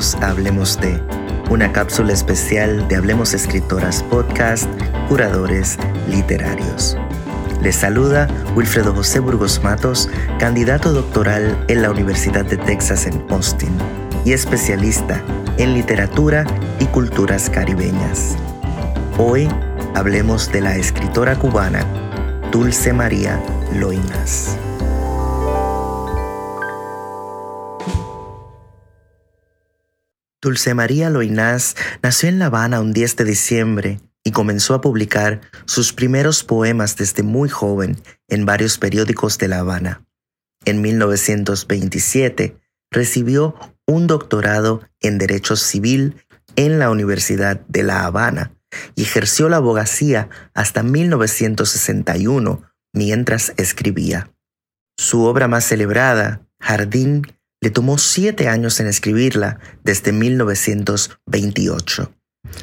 Hablemos 0.00 0.80
de, 0.80 0.98
una 1.50 1.72
cápsula 1.72 2.14
especial 2.14 2.88
de 2.88 2.96
Hablemos 2.96 3.34
Escritoras 3.34 4.02
Podcast, 4.02 4.66
curadores 5.10 5.76
literarios. 6.08 6.96
Les 7.60 7.76
saluda 7.76 8.26
Wilfredo 8.56 8.94
José 8.94 9.20
Burgos 9.20 9.62
Matos, 9.62 10.08
candidato 10.38 10.94
doctoral 10.94 11.66
en 11.68 11.82
la 11.82 11.90
Universidad 11.90 12.46
de 12.46 12.56
Texas 12.56 13.06
en 13.06 13.22
Austin 13.28 13.76
y 14.24 14.32
especialista 14.32 15.22
en 15.58 15.74
literatura 15.74 16.46
y 16.78 16.86
culturas 16.86 17.50
caribeñas. 17.50 18.36
Hoy 19.18 19.50
hablemos 19.94 20.50
de 20.50 20.62
la 20.62 20.76
escritora 20.76 21.38
cubana 21.38 21.84
Dulce 22.50 22.94
María 22.94 23.38
Loinas. 23.74 24.56
Dulce 30.42 30.72
María 30.72 31.10
Loinás 31.10 31.76
nació 32.02 32.30
en 32.30 32.38
La 32.38 32.46
Habana 32.46 32.80
un 32.80 32.94
10 32.94 33.16
de 33.16 33.24
diciembre 33.24 34.00
y 34.24 34.32
comenzó 34.32 34.74
a 34.74 34.80
publicar 34.80 35.42
sus 35.66 35.92
primeros 35.92 36.44
poemas 36.44 36.96
desde 36.96 37.22
muy 37.22 37.50
joven 37.50 38.00
en 38.28 38.46
varios 38.46 38.78
periódicos 38.78 39.36
de 39.36 39.48
La 39.48 39.58
Habana. 39.58 40.06
En 40.64 40.80
1927 40.80 42.56
recibió 42.90 43.54
un 43.86 44.06
doctorado 44.06 44.82
en 45.00 45.18
Derecho 45.18 45.56
Civil 45.56 46.24
en 46.56 46.78
la 46.78 46.90
Universidad 46.90 47.60
de 47.68 47.82
La 47.82 48.06
Habana 48.06 48.54
y 48.94 49.02
ejerció 49.02 49.50
la 49.50 49.58
abogacía 49.58 50.30
hasta 50.54 50.82
1961 50.82 52.62
mientras 52.94 53.52
escribía. 53.58 54.32
Su 54.96 55.24
obra 55.24 55.48
más 55.48 55.64
celebrada, 55.64 56.46
Jardín 56.60 57.26
le 57.60 57.70
tomó 57.70 57.98
siete 57.98 58.48
años 58.48 58.80
en 58.80 58.86
escribirla 58.86 59.58
desde 59.84 60.12
1928 60.12 62.14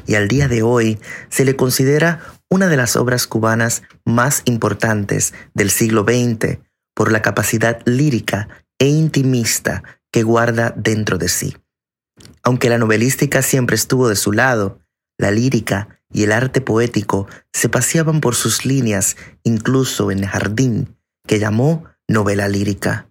y 0.05 0.15
al 0.15 0.27
día 0.27 0.47
de 0.47 0.63
hoy 0.63 0.99
se 1.29 1.45
le 1.45 1.55
considera 1.55 2.21
una 2.49 2.67
de 2.67 2.77
las 2.77 2.95
obras 2.95 3.27
cubanas 3.27 3.83
más 4.05 4.41
importantes 4.45 5.33
del 5.53 5.69
siglo 5.69 6.03
XX 6.03 6.59
por 6.95 7.11
la 7.11 7.21
capacidad 7.21 7.81
lírica 7.85 8.47
e 8.79 8.87
intimista 8.87 9.83
que 10.11 10.23
guarda 10.23 10.73
dentro 10.75 11.17
de 11.17 11.29
sí. 11.29 11.57
Aunque 12.43 12.69
la 12.69 12.77
novelística 12.77 13.41
siempre 13.41 13.75
estuvo 13.75 14.09
de 14.09 14.15
su 14.15 14.31
lado, 14.31 14.79
la 15.17 15.31
lírica 15.31 16.01
y 16.11 16.23
el 16.23 16.31
arte 16.31 16.61
poético 16.61 17.27
se 17.53 17.69
paseaban 17.69 18.21
por 18.21 18.35
sus 18.35 18.65
líneas 18.65 19.17
incluso 19.43 20.11
en 20.11 20.19
el 20.19 20.27
jardín, 20.27 20.97
que 21.27 21.39
llamó 21.39 21.85
novela 22.07 22.47
lírica. 22.47 23.09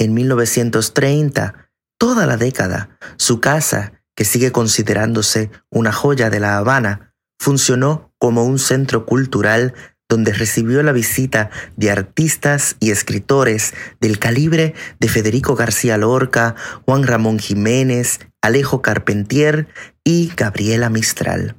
En 0.00 0.14
1930, 0.14 1.70
toda 1.98 2.26
la 2.26 2.38
década, 2.38 2.98
su 3.18 3.38
casa, 3.38 4.02
que 4.16 4.24
sigue 4.24 4.50
considerándose 4.50 5.50
una 5.70 5.92
joya 5.92 6.30
de 6.30 6.40
La 6.40 6.56
Habana, 6.56 7.14
funcionó 7.38 8.10
como 8.18 8.44
un 8.44 8.58
centro 8.58 9.04
cultural 9.04 9.74
donde 10.08 10.32
recibió 10.32 10.82
la 10.82 10.92
visita 10.92 11.50
de 11.76 11.90
artistas 11.90 12.76
y 12.80 12.92
escritores 12.92 13.74
del 14.00 14.18
calibre 14.18 14.74
de 15.00 15.08
Federico 15.08 15.54
García 15.54 15.98
Lorca, 15.98 16.56
Juan 16.86 17.02
Ramón 17.02 17.38
Jiménez, 17.38 18.20
Alejo 18.40 18.80
Carpentier 18.80 19.68
y 20.02 20.32
Gabriela 20.34 20.88
Mistral. 20.88 21.56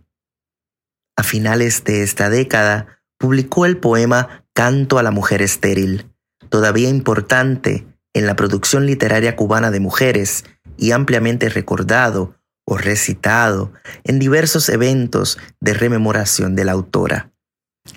A 1.16 1.22
finales 1.22 1.84
de 1.84 2.02
esta 2.02 2.32
década, 2.32 3.04
publicó 3.20 3.68
el 3.68 3.78
poema 3.78 4.46
Canto 4.54 4.98
a 4.98 5.04
la 5.04 5.12
mujer 5.12 5.44
estéril, 5.44 6.10
todavía 6.50 6.90
importante 6.90 7.91
en 8.14 8.26
la 8.26 8.36
producción 8.36 8.86
literaria 8.86 9.36
cubana 9.36 9.72
de 9.72 9.80
mujeres 9.80 10.44
y 10.78 10.92
ampliamente 10.92 11.50
recordado 11.50 12.36
o 12.66 12.78
recitado 12.78 13.72
en 14.04 14.20
diversos 14.20 14.70
eventos 14.70 15.38
de 15.60 15.74
rememoración 15.74 16.56
de 16.56 16.66
la 16.66 16.74
autora. 16.74 17.32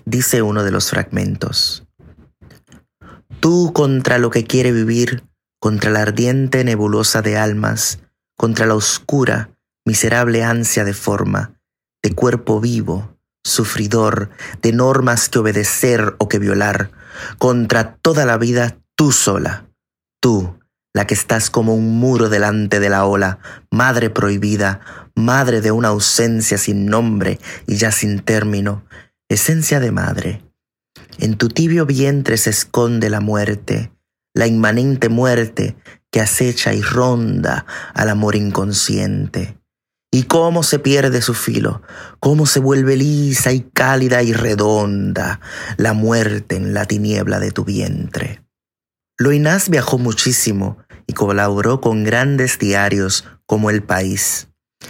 Dice 0.05 0.43
uno 0.43 0.65
de 0.65 0.71
los 0.71 0.91
fragmentos. 0.91 1.87
Tú 3.41 3.73
contra 3.73 4.19
lo 4.19 4.31
que 4.31 4.45
quiere 4.45 4.73
vivir, 4.73 5.25
contra 5.61 5.91
la 5.91 6.03
ardiente 6.03 6.65
nebulosa 6.65 7.23
de 7.23 7.37
almas, 7.37 8.01
contra 8.37 8.67
la 8.67 8.75
oscura, 8.75 9.51
miserable 9.85 10.43
ansia 10.43 10.85
de 10.85 10.95
forma, 10.95 11.61
de 12.03 12.15
cuerpo 12.15 12.61
vivo, 12.61 13.17
sufridor, 13.45 14.31
de 14.63 14.73
normas 14.73 15.29
que 15.29 15.39
obedecer 15.39 16.17
o 16.19 16.29
que 16.29 16.39
violar, 16.39 16.91
contra 17.39 17.97
toda 17.97 18.25
la 18.25 18.39
vida 18.39 18.79
tú 18.97 19.13
sola, 19.13 19.64
Tú, 20.25 20.59
la 20.95 21.07
que 21.07 21.13
estás 21.13 21.51
como 21.51 21.75
un 21.75 21.99
muro 21.99 22.31
delante 22.31 22.81
de 22.81 22.89
la 22.89 23.05
ola, 23.05 23.41
madre 23.71 24.09
prohibida, 24.09 24.81
madre 25.15 25.61
de 25.61 25.71
una 25.71 25.89
ausencia 25.89 26.57
sin 26.57 26.87
nombre 26.87 27.39
y 27.67 27.77
ya 27.77 27.93
sin 27.93 28.21
término, 28.21 28.87
esencia 29.29 29.81
de 29.81 29.91
madre. 29.91 30.43
En 31.19 31.37
tu 31.37 31.51
tibio 31.51 31.85
vientre 31.85 32.39
se 32.39 32.49
esconde 32.49 33.11
la 33.11 33.21
muerte, 33.21 33.93
la 34.33 34.47
inmanente 34.47 35.11
muerte 35.11 35.77
que 36.11 36.23
acecha 36.23 36.73
y 36.73 36.81
ronda 36.81 37.67
al 37.93 38.09
amor 38.09 38.35
inconsciente. 38.35 39.59
Y 40.11 40.23
cómo 40.23 40.63
se 40.63 40.79
pierde 40.79 41.21
su 41.21 41.35
filo, 41.35 41.83
cómo 42.19 42.47
se 42.47 42.61
vuelve 42.61 42.97
lisa 42.97 43.53
y 43.53 43.61
cálida 43.61 44.23
y 44.23 44.33
redonda 44.33 45.41
la 45.77 45.93
muerte 45.93 46.57
en 46.57 46.73
la 46.73 46.87
tiniebla 46.87 47.41
de 47.41 47.51
tu 47.51 47.67
vientre. 47.67 48.44
Loinás 49.17 49.69
viajó 49.69 49.99
muchísimo 49.99 50.79
y 51.07 51.13
colaboró 51.13 51.81
con 51.81 52.03
grandes 52.03 52.59
diarios 52.59 53.25
como 53.47 53.71
El 53.71 53.85
País. 53.85 54.49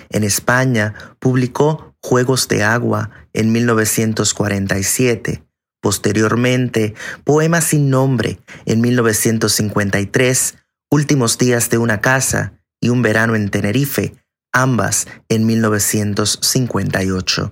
En 0.09 0.25
España 0.25 0.95
publicó 1.19 1.95
Juegos 2.03 2.49
de 2.49 2.63
Agua 2.63 3.11
en 3.33 3.53
1947. 3.53 5.45
Posteriormente, 5.81 6.95
Poemas 7.25 7.65
sin 7.65 7.91
nombre 7.91 8.41
en 8.65 8.81
1953, 8.81 10.55
Últimos 10.91 11.39
días 11.39 11.71
de 11.71 11.79
una 11.79 12.01
casa 12.01 12.61
y 12.81 12.89
Un 12.89 13.03
verano 13.03 13.35
en 13.35 13.51
Tenerife, 13.51 14.15
ambas 14.53 15.09
en 15.29 15.45
1958. 15.45 17.51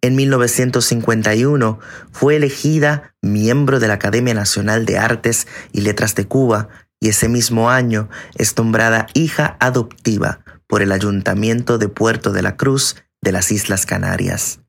En 0.00 0.16
1951 0.16 1.78
fue 2.12 2.36
elegida 2.36 3.14
miembro 3.20 3.80
de 3.80 3.88
la 3.88 3.94
Academia 3.94 4.34
Nacional 4.34 4.86
de 4.86 4.98
Artes 4.98 5.46
y 5.72 5.80
Letras 5.80 6.14
de 6.14 6.26
Cuba 6.26 6.68
y 7.00 7.08
ese 7.08 7.28
mismo 7.28 7.70
año 7.70 8.08
es 8.36 8.56
nombrada 8.56 9.06
hija 9.14 9.56
adoptiva 9.60 10.40
por 10.66 10.82
el 10.82 10.92
Ayuntamiento 10.92 11.78
de 11.78 11.88
Puerto 11.88 12.32
de 12.32 12.42
la 12.42 12.56
Cruz 12.56 12.96
de 13.22 13.32
las 13.32 13.50
Islas 13.50 13.86
Canarias. 13.86 14.60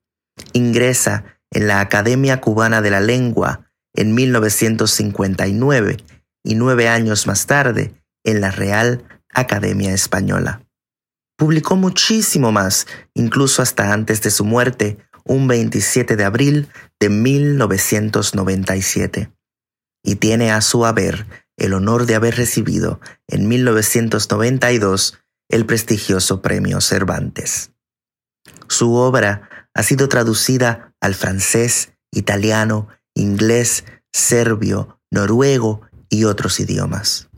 Ingresa 0.53 1.25
en 1.51 1.67
la 1.67 1.79
Academia 1.81 2.41
Cubana 2.41 2.81
de 2.81 2.91
la 2.91 3.01
Lengua 3.01 3.65
en 3.93 4.13
1959 4.13 5.97
y 6.43 6.55
nueve 6.55 6.87
años 6.87 7.27
más 7.27 7.45
tarde 7.47 7.93
en 8.23 8.41
la 8.41 8.51
Real 8.51 9.03
Academia 9.33 9.93
Española. 9.93 10.61
Publicó 11.39 11.75
muchísimo 11.77 12.51
más, 12.51 12.85
incluso 13.13 13.61
hasta 13.61 13.93
antes 13.93 14.21
de 14.21 14.29
su 14.29 14.43
muerte, 14.43 14.97
un 15.23 15.47
27 15.47 16.17
de 16.17 16.25
abril 16.25 16.67
de 16.99 17.07
1997 17.07 19.31
y 20.03 20.17
tiene 20.17 20.51
a 20.51 20.59
su 20.59 20.85
haber 20.85 21.25
el 21.55 21.73
honor 21.73 22.05
de 22.05 22.15
haber 22.15 22.35
recibido 22.35 22.99
en 23.29 23.47
1992 23.47 25.17
el 25.47 25.65
prestigioso 25.65 26.41
Premio 26.41 26.81
Cervantes. 26.81 27.71
Su 28.67 28.95
obra 28.95 29.69
ha 29.73 29.83
sido 29.83 30.09
traducida 30.09 30.93
al 30.99 31.15
francés, 31.15 31.93
italiano, 32.11 32.89
inglés, 33.15 33.85
serbio, 34.11 34.99
noruego 35.09 35.83
y 36.09 36.25
otros 36.25 36.59
idiomas. 36.59 37.29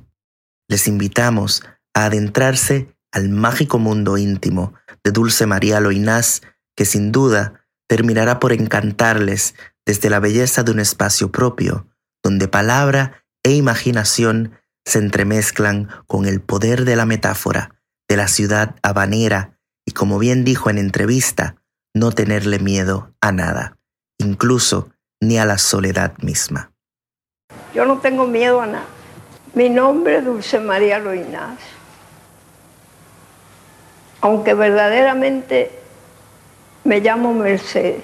Les 0.68 0.88
invitamos 0.88 1.64
a 1.94 2.06
adentrarse 2.06 2.96
al 3.12 3.30
mágico 3.30 3.80
mundo 3.80 4.18
íntimo 4.18 4.74
de 5.04 5.12
Dulce 5.12 5.46
María 5.46 5.80
Loinás, 5.80 6.42
que 6.76 6.86
sin 6.86 7.12
duda 7.12 7.66
terminará 7.88 8.40
por 8.40 8.54
encantarles 8.54 9.56
desde 9.86 10.10
la 10.10 10.20
belleza 10.20 10.64
de 10.64 10.72
un 10.72 10.80
espacio 10.80 11.32
propio, 11.32 11.88
donde 12.24 12.48
palabra 12.48 13.26
e 13.44 13.52
imaginación 13.52 14.54
se 14.86 15.00
entremezclan 15.00 15.90
con 16.08 16.26
el 16.26 16.42
poder 16.42 16.86
de 16.86 16.96
la 16.96 17.06
metáfora 17.06 17.82
de 18.08 18.18
la 18.18 18.28
ciudad 18.28 18.76
habanera 18.84 19.58
y 19.86 19.92
como 19.92 20.20
bien 20.20 20.44
dijo 20.44 20.70
en 20.70 20.78
entrevista, 20.78 21.56
no 21.94 22.12
tenerle 22.12 22.60
miedo 22.60 23.14
a 23.22 23.32
nada, 23.32 23.78
incluso 24.18 24.90
ni 25.22 25.38
a 25.38 25.46
la 25.46 25.58
soledad 25.58 26.18
misma. 26.22 26.72
Yo 27.74 27.86
no 27.86 28.00
tengo 28.00 28.28
miedo 28.28 28.62
a 28.62 28.68
nada. 28.68 28.86
Mi 29.54 29.70
nombre 29.70 30.18
es 30.18 30.26
Dulce 30.26 30.60
María 30.60 31.00
Loinás. 31.00 31.60
Aunque 34.22 34.54
verdaderamente 34.54 35.72
me 36.84 37.00
llamo 37.00 37.34
Mercedes, 37.34 38.04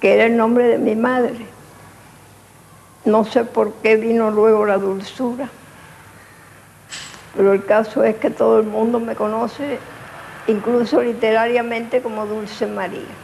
que 0.00 0.14
era 0.14 0.24
el 0.26 0.36
nombre 0.36 0.68
de 0.68 0.78
mi 0.78 0.94
madre. 0.94 1.46
No 3.04 3.24
sé 3.24 3.44
por 3.44 3.72
qué 3.74 3.96
vino 3.96 4.30
luego 4.30 4.66
la 4.66 4.76
dulzura, 4.76 5.48
Pero 7.34 7.52
el 7.52 7.64
caso 7.64 8.02
es 8.02 8.16
que 8.16 8.30
todo 8.30 8.58
el 8.58 8.66
mundo 8.66 8.98
me 8.98 9.14
conoce, 9.14 9.78
incluso 10.48 11.00
literariamente, 11.00 12.02
como 12.02 12.26
Dulce 12.26 12.66
María. 12.66 13.14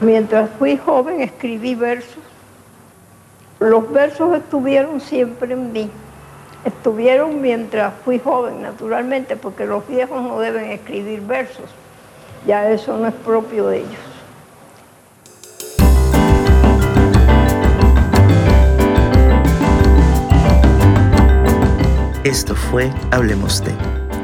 Mientras 0.00 0.50
fui 0.58 0.76
joven 0.76 1.20
escribí 1.20 1.74
versos. 1.74 2.22
Los 3.60 3.90
versos 3.90 4.36
estuvieron 4.36 5.00
siempre 5.00 5.54
en 5.54 5.72
mí. 5.72 5.90
Estuvieron 6.66 7.40
mientras 7.40 7.94
fui 8.04 8.18
joven, 8.18 8.60
naturalmente, 8.60 9.36
porque 9.36 9.66
los 9.66 9.86
viejos 9.86 10.20
no 10.20 10.40
deben 10.40 10.64
escribir 10.64 11.20
versos. 11.20 11.70
Ya 12.44 12.68
eso 12.68 12.98
no 12.98 13.06
es 13.06 13.14
propio 13.14 13.68
de 13.68 13.78
ellos. 13.78 14.00
Esto 22.24 22.56
fue 22.56 22.90
Hablemos 23.12 23.64
de, 23.64 23.70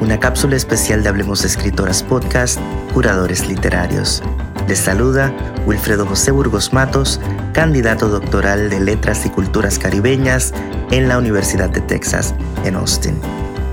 una 0.00 0.18
cápsula 0.18 0.56
especial 0.56 1.04
de 1.04 1.10
Hablemos 1.10 1.44
Escritoras 1.44 2.02
Podcast, 2.02 2.58
Curadores 2.92 3.46
Literarios. 3.46 4.20
Les 4.72 4.78
saluda 4.78 5.30
Wilfredo 5.66 6.06
José 6.06 6.30
Burgos 6.30 6.72
Matos, 6.72 7.20
candidato 7.52 8.08
doctoral 8.08 8.70
de 8.70 8.80
Letras 8.80 9.26
y 9.26 9.28
Culturas 9.28 9.78
Caribeñas 9.78 10.54
en 10.90 11.08
la 11.08 11.18
Universidad 11.18 11.68
de 11.68 11.82
Texas, 11.82 12.34
en 12.64 12.76
Austin. 12.76 13.20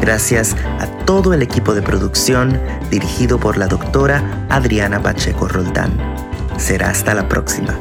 Gracias 0.01 0.57
a 0.77 0.87
todo 1.05 1.33
el 1.33 1.41
equipo 1.41 1.73
de 1.73 1.81
producción 1.81 2.59
dirigido 2.91 3.39
por 3.39 3.55
la 3.57 3.67
doctora 3.67 4.45
Adriana 4.49 5.01
Pacheco 5.01 5.47
Roldán. 5.47 5.93
Será 6.57 6.89
hasta 6.89 7.13
la 7.13 7.29
próxima. 7.29 7.79